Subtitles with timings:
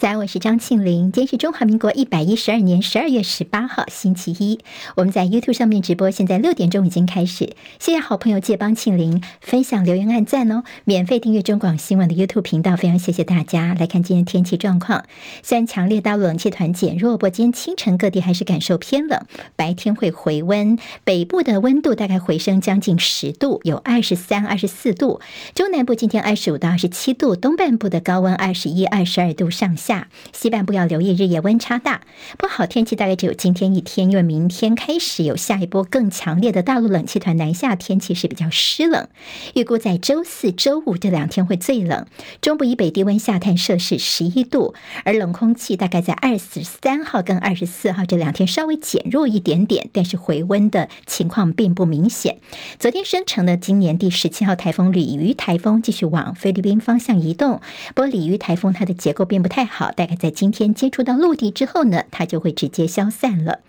[0.00, 1.12] 在，我是张庆玲。
[1.12, 4.58] 今天是中华民国一百一十二年十二月十八号，星期一。
[4.96, 7.52] 我们在 YouTube 上面直播，现在六点钟已经开始。
[7.78, 10.62] 谢谢好朋友借帮庆玲分享、留言、按赞哦。
[10.84, 13.76] 免费订阅中广新闻的 YouTube 频道，非常谢谢大家。
[13.78, 15.04] 来看今天天气状况，
[15.42, 20.78] 虽然强烈大陆冷气团减弱，不过今天清晨各地还是感受偏冷，白天会回温。
[21.04, 25.20] 北部的温度大概回升将近十度，有二十三、二十四度。
[25.54, 29.89] 中南部今天二十五到二十七度，东半部的高温二十一、二十二度上下。
[30.32, 32.02] 西半部要留意日夜温差大，
[32.38, 39.08] 不好天气大概只有今天一天，因为明天开始有下一波更强烈的大陆冷气团南下，天气是比较湿冷。
[39.54, 42.06] 预估在周四、周五这两天会最冷，
[42.40, 52.38] 中部以北低温下探摄氏十一度，而冷空气大概在二十三号跟二十四号这两天稍微减弱一点点，但是回温的情况并不明显。
[52.78, 57.60] 昨天生成的今年第十七号台风鲤鱼台风继续往菲律宾方向移动，
[57.94, 59.79] 不过鲤鱼台风它的结构并不太好。
[59.80, 63.60] 好，大概在今天接触到陆地之后呢，它就会直接消散了。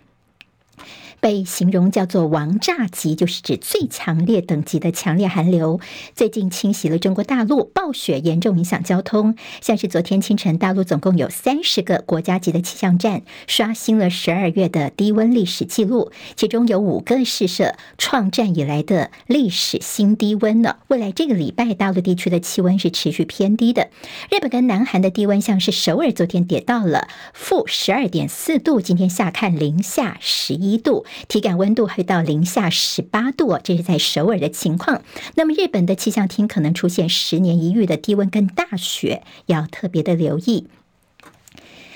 [1.22, 5.80] 被形容叫做“王炸级”，就是指最强烈等级的强烈寒流，
[6.16, 9.36] 最近侵袭了中国大陆，暴雪严重影响交通。
[9.61, 20.80] 像是昨天清晨，大陆总共有三十个国家级的气象站刷新了十二月的低温历史记录，其中有五个试射创战以来的历史新低温了。
[20.88, 23.92] 未来这个礼拜，大陆地区的气温是持续偏低的。
[24.31, 31.05] 日本跟南韩的低温，像是首尔昨天跌到了负十二点四度，今天下看零下十一度。
[31.28, 35.02] 体感温度会到零下十八度，这是在首尔的情况。
[35.36, 40.67] 那么日本的气象厅可能出现十年一遇的低温跟大雪，要特别的留意。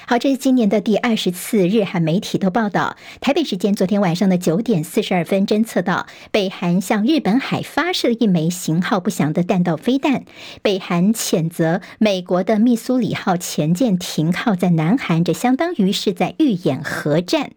[0.08, 10.24] 好，这是今年的第二十次，日韩媒体都报道，台北时间昨天晚上的九点四十二分，侦测到北韩向日本海发射一枚型号不详的弹道飞弹。
[10.62, 17.50] 北韩谴责美国的密苏里号潜舰停靠在南韩，这相当于是在预演核战。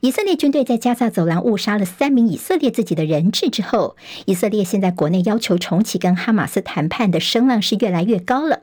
[0.00, 8.60] 以色列军队在加萨走廊误杀了三名以色列自己的人质之后，以色列现在国内要求重启跟哈马斯谈判的声浪是越来越高了。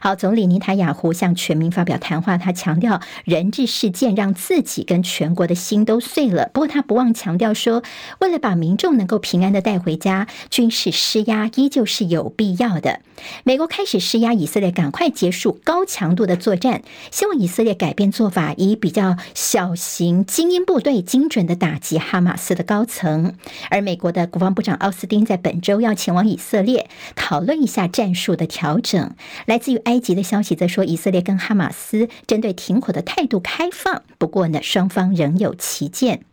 [0.00, 6.50] 好，总理尼塔雅胡向全民发表谈话，他强调人质事件让自己跟全国的心都碎了。
[6.52, 7.82] 不过他不忘强调说，
[8.20, 13.00] 为了把民众能够平安的带回家，军事施压依旧是有必要的。
[13.44, 23.34] 美国开始施压以色列，赶快结束高强度的作战，希望以色列改变做法，以比较小型精英部队精准的打击哈马斯的高层。
[23.70, 29.14] 而美国的国防部长奥斯汀在本周要前往以色列，讨论一下战术的调整。
[29.46, 36.31] 来自于埃及的消息则说，以色列跟哈马斯针对停火的态度开放，不过呢，双方仍有歧见。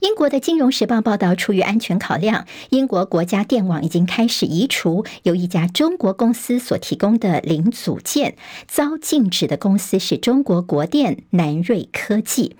[0.00, 8.36] 英国的《金融时报》报道，出于安全考量，英国国家电网已经开始移除由一家中国公司所提供的零组件，
[8.66, 12.56] 遭禁止的公司是中国国电南瑞科技。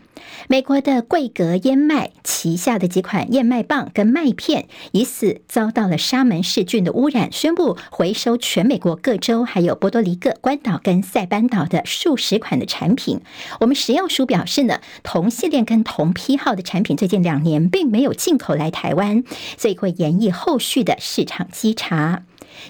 [0.48, 13.20] 美国的桂格燕麦旗下的几款燕麦棒跟麦片疑似遭到了沙门氏菌的污染，宣布回收全美国各州，还有波多黎各、关岛跟塞班岛的数十款的产品。
[13.60, 19.24] 我们食药署表示呢，同系列跟同批号的产品最近两年并没有进口来台湾，
[19.56, 22.22] 所以会延议后续的市场稽查。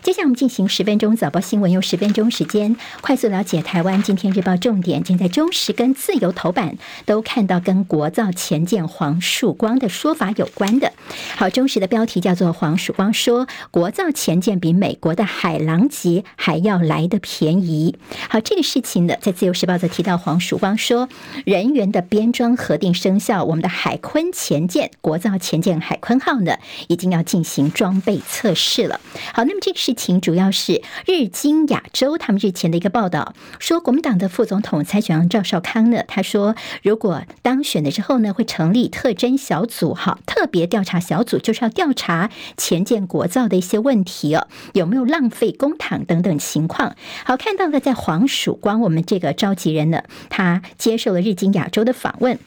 [0.03, 5.03] 接下来我们进行十分钟早报新闻，用十分钟时间快速了解台湾今天日报重点。
[5.05, 10.93] 今天在中时跟自由头版都看到跟国造潜舰黄曙光的说法有关的。
[11.37, 17.97] 好，中时的标题叫做“黄曙光说国造潜舰比美国的海狼级还要来得便宜”。
[18.31, 21.11] 好，这个事情呢，在自由时报则提到黄曙光说
[21.45, 26.57] 人员的编装核定生效，我们的海鲲潜舰国造潜舰海鲲号呢，
[26.89, 28.99] 已经要进行装备测试了。
[29.35, 29.74] 好，那么这。
[29.75, 46.95] 事情主要是日经亚洲他们日前的一个报道，说国民党的副总统参选人赵少康呢，他说如果当选的时候呢，会成立特侦小组，哈，特别调查小组，就是要调查前建国造的一些问题哦，有没有浪费公帑等等情况。
[47.25, 52.39] 好，看到了在黄曙光，我们这个召集人呢，他接受了日经亚洲的访问。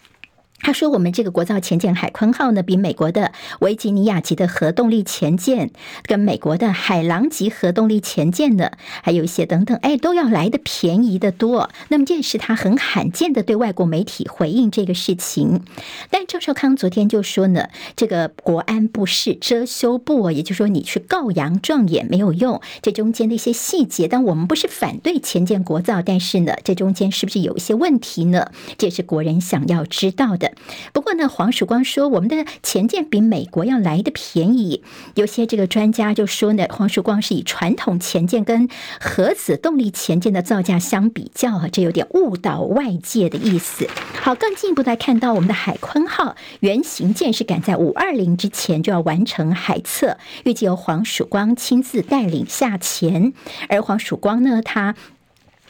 [0.59, 5.71] 他说：“我们这个国造潜舰海鲲号呢，比美国的维吉尼亚级的核动力潜舰，
[6.03, 8.71] 跟美国的海狼级核动力潜舰呢，
[9.01, 11.69] 还有一些等等，哎，都要来的便宜得多。
[11.89, 15.63] 那么这也是他很罕见的对外国媒体回应这个事情。
[16.09, 22.59] 但赵少康昨天就说呢，这个国安部是遮羞布，也就是说你去告洋状也没有用。
[22.81, 28.51] 这中间的一些细节，但我们不是反对潜舰国造，但是呢，这中间是不是有一些问题呢？
[28.77, 30.46] 这也是国人想要知道的。”
[30.93, 34.83] 不过呢，黄曙光说我们的潜舰比美国要来的便宜。
[35.15, 38.67] 有些这个专家就说呢，黄曙光是以传统潜舰跟
[38.99, 43.87] 核子动力潜舰的造价相比较啊，这有点误导外界的意思。
[44.21, 53.33] 好，更进一步来看到我们的海鲲号原型舰是赶在五二零之前就要完成海测，预计由黄曙光亲自带领下潜，
[53.69, 54.95] 而黄曙光呢，他。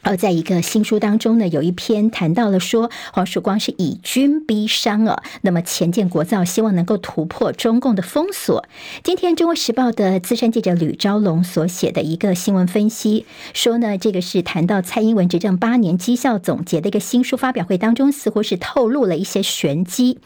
[0.08, 8.66] 而在一个新书当中呢，有一篇谈到了说，黄曙光是以军逼商啊，那么潜舰国造，希望能够突破中共的封锁。
[9.04, 20.20] 今天《中国时报》的资深记者吕昭龙所写的一个新闻分析说呢，这个是谈到蔡英文执政八年绩效总结的一个新书发表会当中，似乎是透露了一些玄机，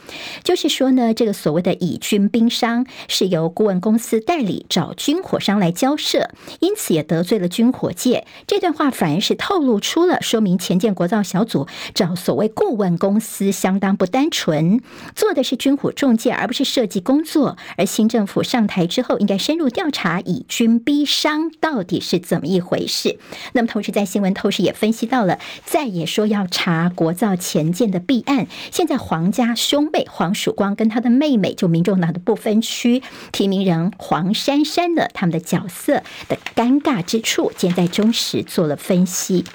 [0.44, 6.30] 就是说呢，这个所谓的以军逼商是由顾问公司代理找军火商来交涉，
[6.60, 8.28] 因此也得罪了军火界。
[8.46, 9.71] 这段话反而是透露。
[9.72, 14.82] 露出了说明，前建国造小组找所谓顾问公司相当不单纯，
[15.16, 17.56] 做的是军火中介，而不是设计工作。
[17.78, 23.18] 而新政府上台之后，应该深入调查以军逼商到底是怎么一回事。
[23.54, 28.48] 那么，同时在新闻透视也分析到了，再也说要查国造前建的弊案。
[28.72, 33.02] 现在黄家兄妹黄曙光跟他的妹妹，就民众党的不分区
[33.32, 39.46] 提名人黄珊珊的他们的角色的尴尬之处，现在中时做了分析。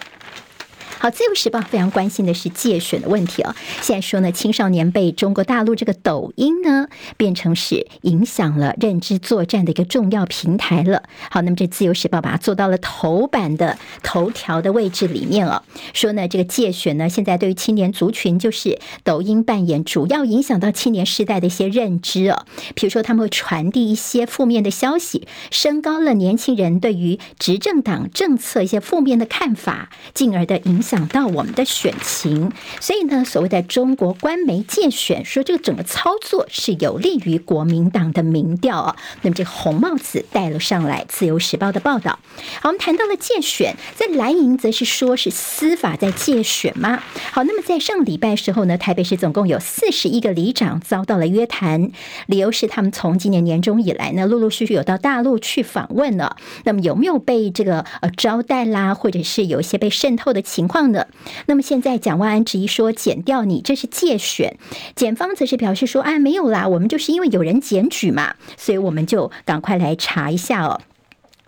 [0.98, 3.54] 好，自由时报非常关心的是介选的问题哦。
[3.82, 11.02] 现在说呢，青少年被中国大陆这个抖音呢变成是影响了认知作战的一个重要平台了。
[11.31, 15.62] 好，那么这自由时报把它做到了头版的头条的位置里面哦，
[15.93, 22.46] 说呢这个介选呢现在对于青年族群就是抖音扮演主要影响到青年世代的一些认知哦。
[22.75, 38.97] 比如说他们会传递一些负面的消息，升高了年轻人对于执政党政策一些负面的看法，进而的影想到我们的选情，所以呢，所谓的中国官媒介选说这个整个操作是有利于国民党的民调啊。
[39.23, 42.21] 那么这个红帽子戴了上来，《自由时报》的报道。
[42.61, 47.03] 好，我们谈到了介选，在蓝营则是说是司法在介选吗？
[47.33, 51.91] 好，那么在上礼拜时候呢，台北市总共有四十一个里长遭到了约谈，
[52.27, 56.37] 理由是他们从今年年中以来呢，陆陆续续有到大陆去访问了。
[56.62, 60.75] 那么有没有被这个呃招待啦，或者是有一些被渗透的情况？
[60.93, 61.08] 的，
[61.46, 64.56] 那么现在蒋万安质疑说减掉你这是借选，
[64.94, 70.81] 检方则是表示说啊没有啦，我们就是因为有人检举嘛，所以我们就赶快来查一下哦。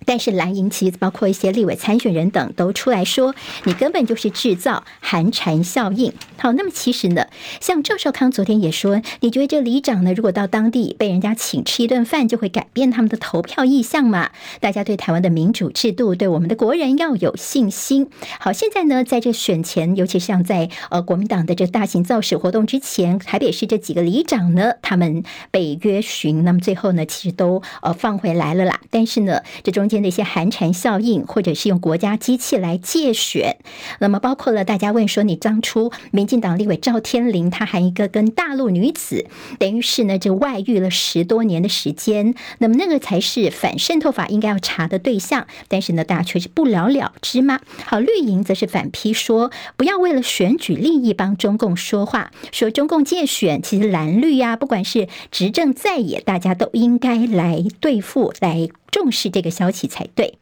[0.09, 3.35] 但是蓝营其包括一些立委参选人等都出来说，
[3.65, 6.15] 你根本就是制造寒蝉效应。
[6.39, 7.27] 好，那么其实呢，
[7.61, 14.31] 像赵少康昨天也说，你觉得这里长呢，如果到当地被人家请吃一顿饭，就会改变他们的投票意向吗？
[14.61, 18.09] 大家对台湾的民主制度，对我们的国人要有信心。
[18.41, 28.81] 好，现在呢，在这选前，尤其像在呃国民党的这大型造势活动之前，台北市这几个里长呢，他们被约询，那么最后呢，其实都呃放回来了啦。
[28.89, 29.98] 但是呢，这中间。
[30.01, 33.57] 那些寒蝉效应，或者是用国家机器来借选，
[34.01, 39.27] 那么包括了大家问说，你当初民进党立委赵天麟，他还一个跟大陆女子，
[39.59, 47.61] 等于是呢就外遇了十多年的时间，那么那个才是反渗透法应该要查的对象，但是呢大家却是不了了之吗？
[47.85, 58.69] 好，绿营则是反批说，不要为了选举利益帮中共说话，说中共借选，其实蓝绿呀、不管是执政在野，大家都应该来对付来。
[58.91, 60.39] 重视这个消息才对。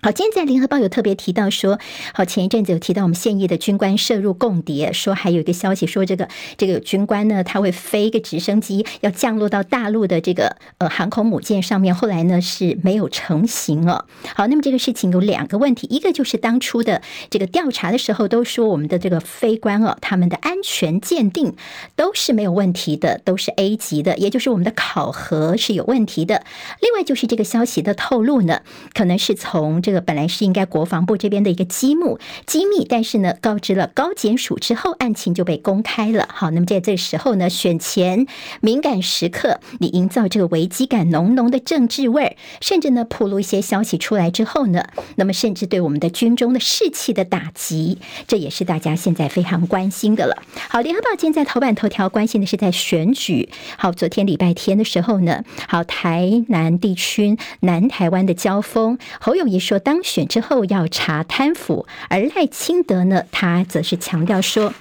[0.00, 1.76] 好，今天在联合报有特别提到说，
[2.14, 14.04] 好，前一阵子有提到我们现役的军官涉入共谍，说还有一个消息说，这个这个军官呢，他会飞一个直升机要降落到大陆的这个呃航空母舰上面，后来呢是没有成型哦。
[14.36, 21.56] 好，那么这个事情有两个问题，一个就是当初的这个调查的时候都说我们的这个飞官哦，他们的安全鉴定
[21.96, 26.44] 都是没有问题的，都是 A 级的，也就是我们的考核是有问题的。
[26.80, 28.62] 另外就是这个消息的透露呢，
[28.94, 36.28] 可能是从这个本来是应该国防部这边的一个机密机密，但是呢，告知了高检署之后，案情就被公开了。
[36.30, 38.26] 好，那么在这时候呢，选前
[38.60, 44.84] 敏感时刻，你营造这个危机感浓浓的政治味儿，甚至呢，铺露一些消息出来之后呢，
[45.16, 50.42] 那么甚至对我们的军中的士气的打击，这也是大家现在非常关心的了。
[50.68, 53.48] 好，联合报今天在头版头条关心的是在选举。
[53.78, 59.77] 好，昨天礼拜天的时候呢，好，台南地区南台湾的交锋，侯友谊说。
[59.78, 64.72] 当选之后要查贪腐，而赖清德呢，他则是强调说。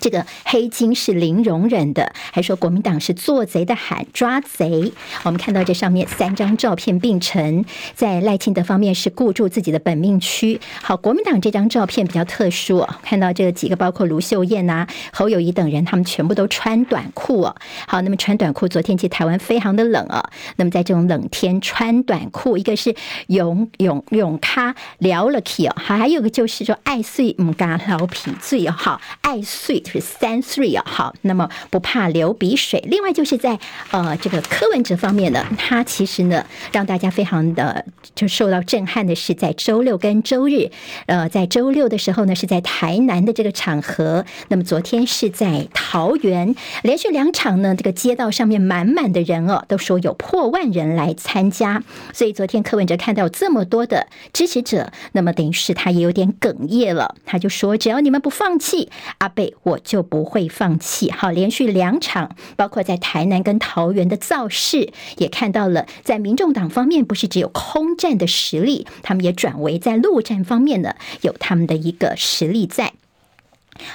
[0.00, 4.92] 这个黑金是零容忍的，还说国民党是做贼的喊抓贼。
[5.24, 10.60] 我们看到这上面三张照片并陈，在赖清德方面是顾住自己的本命区。
[10.82, 17.56] 好，国民党这张照片比较特殊哦，看到这几个包括卢秀燕呐、侯友宜等人，他们全部都穿短裤哦。
[17.86, 20.30] 好，那么穿短裤，昨天其实台湾非常的冷啊。
[20.56, 22.94] 那么在这种冷天穿短裤，一个是
[23.28, 29.82] 勇勇勇咖聊了气哦，好，还有个就是说爱睡唔嘎老皮醉哦，好爱睡。
[29.86, 32.82] 就是三 three 啊，好，那么不怕流鼻水。
[32.88, 33.56] 另外就是在
[33.92, 37.84] 呃这个柯文哲方面呢，他其实呢让大家非常的
[38.16, 40.70] 就受到震撼的是，在周六跟周日，
[41.06, 59.75] 呃，在周六的时候呢是在台南的这个场合，那么昨天是在桃园，连续两场呢，这个街道上面满满的人哦，都说有破万人来参加，所以昨天柯文哲看到这么多的支持者，那么等于是他也有点哽咽了，他就说只要你们不放弃，阿贝我。
[59.82, 61.10] 就不会放弃。
[61.10, 72.92] 好，连续两场，包括在台南跟桃园的造势，也看到了，在民众党方面不是只有空战的实力，他们也转为在陆战方面呢，有他们的一个实力在。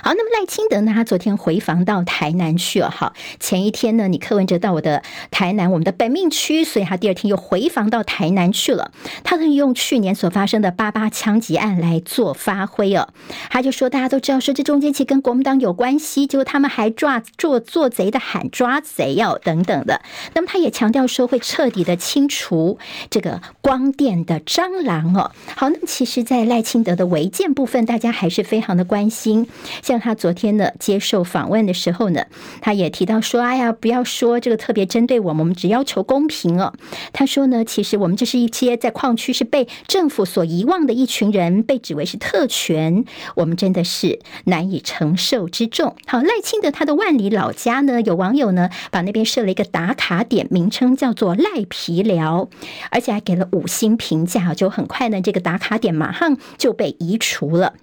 [0.04, 0.92] 好，那么赖清德呢？
[0.94, 2.90] 他昨天回访到台南去了。
[2.90, 8.92] 哈，前一天呢，你柯文哲到我的台南，我们的本命区，所以他第二天又回访到台南去了。
[9.24, 13.10] 他可以用去年所发生的八八枪击案来做发挥哦。
[13.50, 20.02] 他就说，大家都知道说这中间其实跟国民党有关系，结果他们还抓做做贼的喊抓贼哦等等的。
[20.34, 22.78] 那么他也强调说会彻底的清除
[23.10, 25.32] 这个光电的蟑螂哦。
[25.56, 29.48] 好，那么其实，在赖清德的违建部分，大家还是非常的关心。
[29.82, 32.26] 像他昨天呢接受访问的时候呢，
[32.62, 36.74] 他也提到说：“哎呀，不要说这个特别针对我们，我们只要求公平哦。”
[37.14, 45.96] 他说呢，其实我们这是一些在矿区是被政府所遗忘的一群人，被指为是特权，我们真的是难以承受之重。
[46.06, 52.50] 好，赖清德他的万里老家呢，有网友呢把那边设了一个打卡点，名称叫做赖皮寮，
[52.92, 57.74] 而且还给了五星评价，就很快呢这个打卡点马上就被移除了。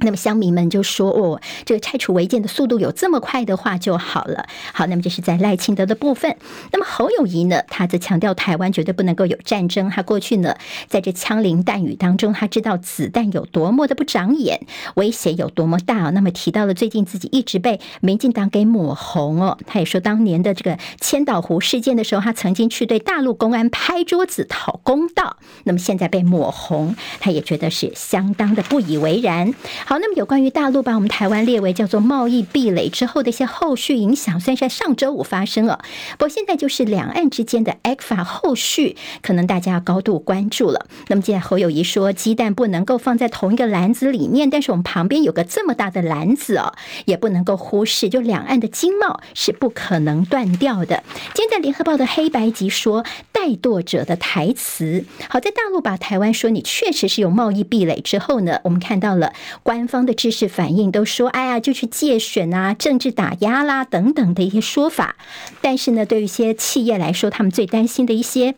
[0.00, 6.36] 那么乡民们就说：“哦，这个拆除违建的速度有这么快的话就好了。”好，那么这是在赖清德的部分。
[6.72, 9.90] 那么侯友谊呢，他则强调台湾绝对不能够有战争。
[9.90, 16.10] 他过去呢，在这枪林弹雨当中，他知道子弹有多么的不长眼，威胁有多么大。
[16.10, 25.38] 那么提到了最近自己一直被民进党给抹红哦，他也说当年的这个千岛湖事件的时候，他曾经去对大陆公安拍桌子讨公道。
[25.64, 29.52] 那么现在被抹红，他也觉得是相当的不以为然。
[29.88, 35.82] 好，那么有关于大陆把我们台湾列为叫做贸易壁垒之后的一些后续影响，虽然是在上周五发生了，
[36.18, 40.84] 不过现在就是两岸之间的 ECFA 后续，可能大家要高度关注了。
[41.06, 46.74] 那么，既然侯友谊说鸡蛋不能够放在同一个篮子里面，但是我们旁边有个这么大的篮子哦，
[47.06, 51.02] 也不能够忽视，就两岸的经贸是不可能断掉的。
[51.32, 59.77] 今天在联合报的黑白集说怠惰者的台词，好，在大陆把台湾说你确实是有贸易壁垒之后呢，我们看到了关。
[59.78, 65.14] 官方的知识反应都说：“哎呀，就去借选啊，政治打压啦，等等的一些说法。”
[65.62, 68.56] 但是呢，对于一些企业来说，他们最担心的一些。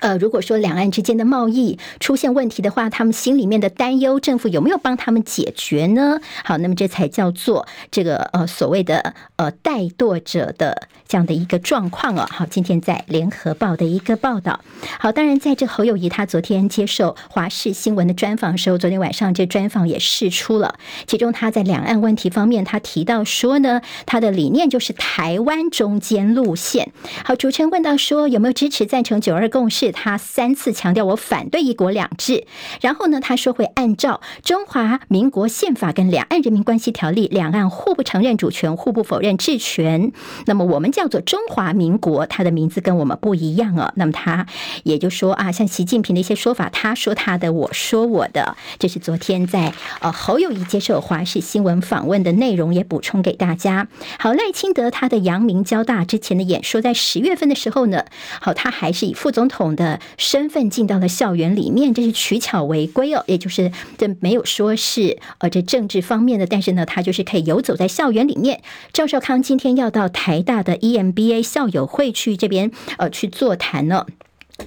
[0.00, 6.20] 呃，如果说两岸之间的贸易出现问题的话，他们心里面的担忧，政府有没有帮他们解决呢？
[6.44, 12.28] 好，那么这才叫做这个呃所谓的呃怠惰者的这样的一个状况啊。
[12.30, 14.60] 好，今天在联合报的一个报道。
[14.98, 20.76] 好，当然在这侯友谊他昨天接受华视新闻的专访的时候，昨天晚上这专访也释出了，
[21.06, 26.90] 其中他在两岸问题方面，他提到说呢，他的理念就是台湾中间路线。
[27.24, 29.89] 好，主持人问到说有没有支持赞成九二共识？
[29.92, 32.46] 他三次强调我反对一国两制，
[32.80, 40.12] 然后呢，他说会按照中华民国宪法跟两岸人民关系条例，两岸互不承认主权，互不否认治权。
[40.46, 43.92] 那么我们叫做中华民国，他的名字跟我们不一样啊。
[43.96, 44.46] 那么他
[44.84, 53.88] 也就说啊，像习近平的一些说法，他说他的，我说我的，这是昨天在呃侯友谊接受华视新闻访问的内容，也补充给大家。
[54.18, 58.04] 好，赖清德他的阳明交大之前的演说，在十月份的时候呢，
[58.40, 68.60] 好，他还是以副总统的身份进到了校园里面，这是取巧违规哦，也就是这没有说是呃这政治方面的，但是呢，他就是可以游走在校园里面。
[68.92, 74.04] 赵少康今天要到台大的 EMBA 校友会去这边呃去座谈呢。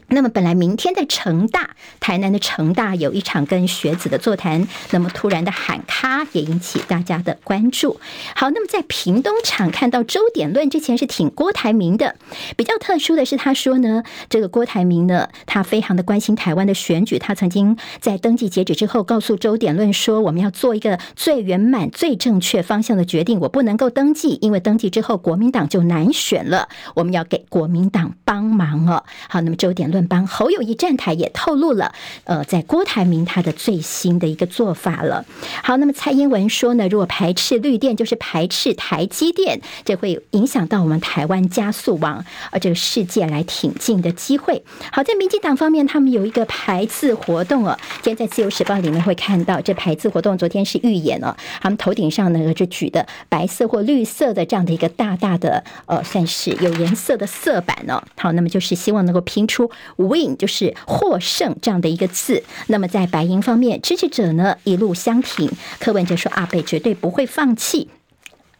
[0.07, 7.99] 那么本来明天在成大，台南的成大有一场跟学子的座谈，那么突然的喊卡也引起大家的关注。
[8.35, 12.15] 好，那么在屏东场看到周典论之前是挺郭台铭的，
[12.55, 29.03] 比较特殊的是他说呢，这个郭台铭呢，他非常的关心台湾的选举，他曾经在登记截止之后告诉周典论说，我们要做一个最圆满、最正确方向的决定，我不能够登记，因为登记之后国民党就难选了，我们要给国民党帮忙哦。
[29.27, 30.03] 好，那么周言论。
[30.07, 31.93] 帮侯友谊站台也透露了，
[32.25, 35.25] 呃，在郭台铭他的最新的一个做法了。
[35.63, 44.63] 好，那么蔡英文说呢，如果排斥绿电，就是排斥台积电，这会影响到我们台湾加速往呃这个世界来挺进的机会。
[44.91, 58.03] 好，在民进党方面，他们有一个排字活动哦，今天在自由时报里面会看到这排字活动，昨天是预演了，他们头顶上呢就举的白色或绿色的这样的一个大大的呃，算是有颜色的色板哦。
[58.17, 59.71] 好，那么就是希望能够拼出。
[59.97, 62.43] Win 就是获胜这样的一个字。
[62.67, 65.51] 那么在白银方面，支持者呢一路相挺。
[65.79, 67.89] 柯文哲说：“阿北绝对不会放弃。”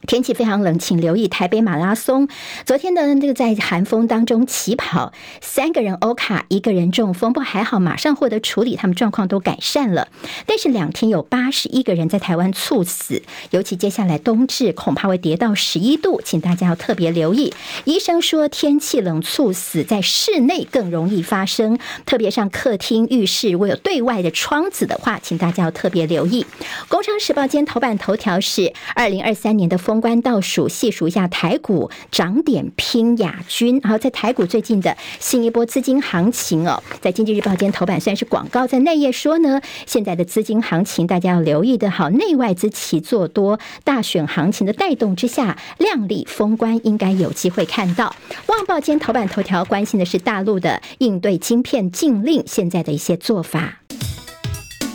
[0.05, 2.27] 天气非常冷，请留意台北马拉松。
[2.65, 10.10] 昨天的这个在寒风当中起跑，三个人欧卡，一个人中风，不还好，马上获得处理，他们状况都改善了。
[10.45, 17.53] 但是两天有八十一个人在台湾猝死，尤其接下来冬至恐怕会跌到十一度，请大家要特别留意。
[17.86, 26.45] 医生说天气冷猝死在室内更容易发生，特别像客厅、浴室，如果有对外的窗子的话，请大家要特别留意。
[26.89, 29.93] 工商时报今天头版头条是二零二三年的风。
[29.94, 33.80] 封关倒数，细数一下台股涨点拼亚军。
[33.84, 48.16] 然后在台股最近的新一波资金行情哦，在经济日报间头版虽然是广告，在内页说呢，现在的资金行情大家要留意的好，内外资齐做多，大选行情的带动之下，量丽封关应该有机会看到。
[48.48, 53.83] 旺报间头版头条关心的是大陆的应对晶片禁令，现在的一些做法。